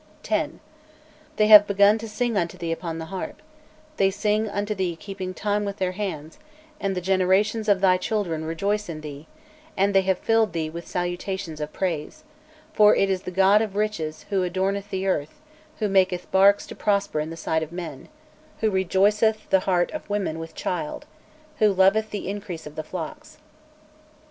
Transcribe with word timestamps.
"XI. 0.27 0.53
They 1.35 1.45
have 1.45 1.67
begun 1.67 1.99
to 1.99 2.09
sing 2.09 2.35
unto 2.35 2.57
thee 2.57 2.71
upon 2.71 2.97
the 2.97 3.05
harp, 3.13 3.39
they 3.97 4.09
sing 4.09 4.49
unto 4.49 4.73
thee 4.73 4.95
keeping 4.95 5.31
time 5.35 5.63
with 5.63 5.77
their 5.77 5.91
hands, 5.91 6.39
and 6.79 6.95
the 6.95 7.01
generations 7.01 7.69
of 7.69 7.81
thy 7.81 7.97
children 7.97 8.43
rejoice 8.43 8.89
in 8.89 9.01
thee, 9.01 9.27
and 9.77 9.93
they 9.93 10.01
have 10.01 10.17
filled 10.17 10.53
thee 10.53 10.71
with 10.71 10.87
salutations 10.87 11.61
of 11.61 11.71
praise; 11.71 12.23
for 12.73 12.95
it 12.95 13.11
is 13.11 13.21
the 13.21 13.29
god 13.29 13.61
of 13.61 13.75
Riches 13.75 14.25
who 14.31 14.41
adorneth 14.41 14.89
the 14.89 15.05
earth, 15.05 15.39
who 15.77 15.87
maketh 15.87 16.31
barks 16.31 16.65
to 16.65 16.75
prosper 16.75 17.19
in 17.19 17.29
the 17.29 17.37
sight 17.37 17.61
of 17.61 17.71
man 17.71 18.09
who 18.61 18.71
rejoiceth 18.71 19.51
the 19.51 19.59
heart 19.69 19.91
of 19.91 20.09
women 20.09 20.39
with 20.39 20.55
child 20.55 21.05
who 21.59 21.71
loveth 21.71 22.09
the 22.09 22.27
increase 22.27 22.65
of 22.65 22.75
the 22.75 22.81
flocks. 22.83 23.37